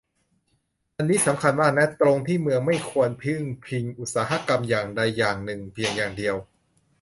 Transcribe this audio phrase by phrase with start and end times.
[0.97, 6.35] อันนี้สำคัญมากนะ ตรงที่เมืองไม่ควรพึ่งพิงอุตสาหกรรมอย่างใดอย่างหนึ่งเพียงอย่างเดียว